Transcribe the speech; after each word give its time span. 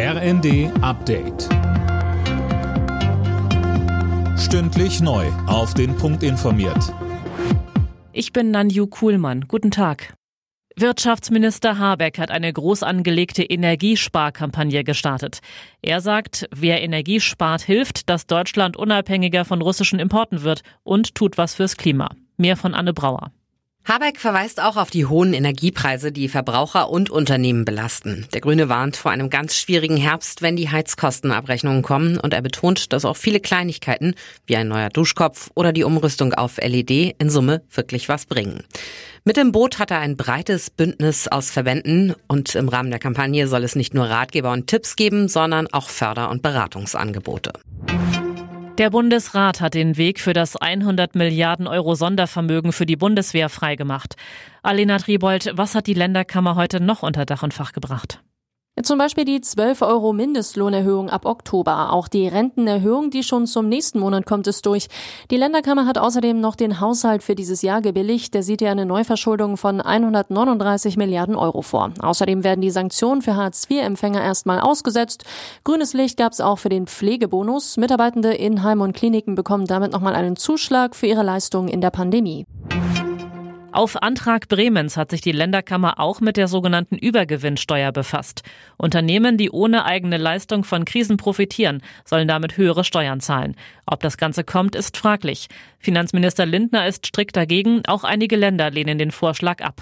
RND 0.00 0.70
Update. 0.80 1.48
Stündlich 4.38 5.00
neu. 5.00 5.26
Auf 5.48 5.74
den 5.74 5.96
Punkt 5.96 6.22
informiert. 6.22 6.94
Ich 8.12 8.32
bin 8.32 8.52
Nanju 8.52 8.86
Kuhlmann. 8.86 9.46
Guten 9.48 9.72
Tag. 9.72 10.14
Wirtschaftsminister 10.76 11.80
Habeck 11.80 12.20
hat 12.20 12.30
eine 12.30 12.52
groß 12.52 12.84
angelegte 12.84 13.42
Energiesparkampagne 13.42 14.84
gestartet. 14.84 15.40
Er 15.82 16.00
sagt, 16.00 16.48
wer 16.54 16.80
Energie 16.80 17.18
spart, 17.18 17.62
hilft, 17.62 18.08
dass 18.08 18.28
Deutschland 18.28 18.76
unabhängiger 18.76 19.44
von 19.44 19.60
russischen 19.60 19.98
Importen 19.98 20.44
wird 20.44 20.62
und 20.84 21.16
tut 21.16 21.38
was 21.38 21.56
fürs 21.56 21.76
Klima. 21.76 22.10
Mehr 22.36 22.56
von 22.56 22.72
Anne 22.72 22.92
Brauer. 22.94 23.32
Habeck 23.88 24.20
verweist 24.20 24.60
auch 24.60 24.76
auf 24.76 24.90
die 24.90 25.06
hohen 25.06 25.32
Energiepreise, 25.32 26.12
die 26.12 26.28
Verbraucher 26.28 26.90
und 26.90 27.08
Unternehmen 27.08 27.64
belasten. 27.64 28.26
Der 28.34 28.42
Grüne 28.42 28.68
warnt 28.68 28.98
vor 28.98 29.12
einem 29.12 29.30
ganz 29.30 29.56
schwierigen 29.56 29.96
Herbst, 29.96 30.42
wenn 30.42 30.56
die 30.56 30.68
Heizkostenabrechnungen 30.68 31.80
kommen 31.80 32.18
und 32.18 32.34
er 32.34 32.42
betont, 32.42 32.92
dass 32.92 33.06
auch 33.06 33.16
viele 33.16 33.40
Kleinigkeiten 33.40 34.14
wie 34.44 34.56
ein 34.56 34.68
neuer 34.68 34.90
Duschkopf 34.90 35.48
oder 35.54 35.72
die 35.72 35.84
Umrüstung 35.84 36.34
auf 36.34 36.58
LED 36.58 37.16
in 37.18 37.30
Summe 37.30 37.62
wirklich 37.72 38.10
was 38.10 38.26
bringen. 38.26 38.62
Mit 39.24 39.38
dem 39.38 39.52
Boot 39.52 39.78
hat 39.78 39.90
er 39.90 40.00
ein 40.00 40.18
breites 40.18 40.68
Bündnis 40.68 41.26
aus 41.26 41.50
Verbänden 41.50 42.14
und 42.26 42.54
im 42.56 42.68
Rahmen 42.68 42.90
der 42.90 43.00
Kampagne 43.00 43.48
soll 43.48 43.64
es 43.64 43.74
nicht 43.74 43.94
nur 43.94 44.04
Ratgeber 44.04 44.52
und 44.52 44.66
Tipps 44.66 44.96
geben, 44.96 45.28
sondern 45.28 45.66
auch 45.66 45.88
Förder- 45.88 46.28
und 46.28 46.42
Beratungsangebote. 46.42 47.54
Der 48.78 48.90
Bundesrat 48.90 49.60
hat 49.60 49.74
den 49.74 49.96
Weg 49.96 50.20
für 50.20 50.32
das 50.32 50.54
100 50.54 51.16
Milliarden 51.16 51.66
Euro 51.66 51.96
Sondervermögen 51.96 52.70
für 52.70 52.86
die 52.86 52.94
Bundeswehr 52.94 53.48
freigemacht. 53.48 54.14
Alena 54.62 54.98
Triebold, 54.98 55.50
was 55.54 55.74
hat 55.74 55.88
die 55.88 55.94
Länderkammer 55.94 56.54
heute 56.54 56.80
noch 56.80 57.02
unter 57.02 57.26
Dach 57.26 57.42
und 57.42 57.52
Fach 57.52 57.72
gebracht? 57.72 58.22
Zum 58.82 58.98
Beispiel 58.98 59.24
die 59.24 59.40
12 59.40 59.82
Euro 59.82 60.12
Mindestlohnerhöhung 60.12 61.10
ab 61.10 61.24
Oktober. 61.24 61.92
Auch 61.92 62.08
die 62.08 62.28
Rentenerhöhung, 62.28 63.10
die 63.10 63.22
schon 63.22 63.46
zum 63.46 63.68
nächsten 63.68 63.98
Monat 63.98 64.26
kommt, 64.26 64.46
ist 64.46 64.66
durch. 64.66 64.88
Die 65.30 65.36
Länderkammer 65.36 65.86
hat 65.86 65.98
außerdem 65.98 66.40
noch 66.40 66.54
den 66.54 66.80
Haushalt 66.80 67.22
für 67.22 67.34
dieses 67.34 67.62
Jahr 67.62 67.80
gebilligt. 67.80 68.34
Der 68.34 68.42
sieht 68.42 68.60
ja 68.60 68.70
eine 68.70 68.86
Neuverschuldung 68.86 69.56
von 69.56 69.80
139 69.80 70.96
Milliarden 70.96 71.34
Euro 71.34 71.62
vor. 71.62 71.92
Außerdem 72.00 72.44
werden 72.44 72.60
die 72.60 72.70
Sanktionen 72.70 73.22
für 73.22 73.36
Hartz-IV-Empfänger 73.36 74.22
erstmal 74.22 74.60
ausgesetzt. 74.60 75.24
Grünes 75.64 75.92
Licht 75.94 76.16
gab 76.16 76.32
es 76.32 76.40
auch 76.40 76.58
für 76.58 76.68
den 76.68 76.86
Pflegebonus. 76.86 77.76
Mitarbeitende 77.76 78.34
in 78.34 78.62
Heim 78.62 78.80
und 78.80 78.94
Kliniken 78.94 79.34
bekommen 79.34 79.66
damit 79.66 79.92
nochmal 79.92 80.14
einen 80.14 80.36
Zuschlag 80.36 80.94
für 80.94 81.06
ihre 81.06 81.22
Leistungen 81.22 81.68
in 81.68 81.80
der 81.80 81.90
Pandemie. 81.90 82.46
Auf 83.78 84.02
Antrag 84.02 84.48
Bremens 84.48 84.96
hat 84.96 85.12
sich 85.12 85.20
die 85.20 85.30
Länderkammer 85.30 86.00
auch 86.00 86.20
mit 86.20 86.36
der 86.36 86.48
sogenannten 86.48 86.96
Übergewinnsteuer 86.96 87.92
befasst. 87.92 88.42
Unternehmen, 88.76 89.36
die 89.36 89.52
ohne 89.52 89.84
eigene 89.84 90.16
Leistung 90.16 90.64
von 90.64 90.84
Krisen 90.84 91.16
profitieren, 91.16 91.80
sollen 92.04 92.26
damit 92.26 92.56
höhere 92.56 92.82
Steuern 92.82 93.20
zahlen. 93.20 93.54
Ob 93.86 94.00
das 94.00 94.16
Ganze 94.16 94.42
kommt, 94.42 94.74
ist 94.74 94.96
fraglich. 94.96 95.46
Finanzminister 95.78 96.44
Lindner 96.44 96.88
ist 96.88 97.06
strikt 97.06 97.36
dagegen. 97.36 97.82
Auch 97.86 98.02
einige 98.02 98.34
Länder 98.34 98.68
lehnen 98.72 98.98
den 98.98 99.12
Vorschlag 99.12 99.60
ab. 99.60 99.80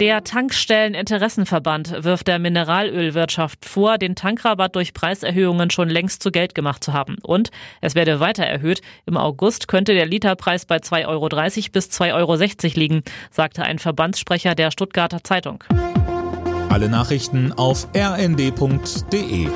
Der 0.00 0.24
Tankstelleninteressenverband 0.24 2.04
wirft 2.04 2.26
der 2.26 2.40
Mineralölwirtschaft 2.40 3.64
vor, 3.64 3.96
den 3.96 4.16
Tankrabatt 4.16 4.74
durch 4.74 4.92
Preiserhöhungen 4.92 5.70
schon 5.70 5.88
längst 5.88 6.20
zu 6.20 6.32
Geld 6.32 6.56
gemacht 6.56 6.82
zu 6.82 6.92
haben. 6.92 7.16
Und 7.22 7.50
es 7.80 7.94
werde 7.94 8.18
weiter 8.18 8.44
erhöht. 8.44 8.80
Im 9.06 9.16
August 9.16 9.68
könnte 9.68 9.94
der 9.94 10.06
Literpreis 10.06 10.66
bei 10.66 10.78
2,30 10.78 11.06
Euro 11.06 11.28
bis 11.72 11.88
2,60 11.90 12.12
Euro 12.14 12.80
liegen, 12.80 13.02
sagte 13.30 13.62
ein 13.62 13.78
Verbandssprecher 13.78 14.56
der 14.56 14.72
Stuttgarter 14.72 15.22
Zeitung. 15.22 15.62
Alle 16.70 16.88
Nachrichten 16.88 17.52
auf 17.52 17.86
rnd.de 17.96 19.48